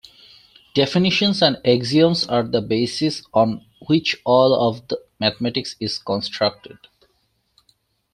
[0.73, 4.81] Definitions and axioms are the basis on which all of
[5.19, 6.79] mathematics is constructed.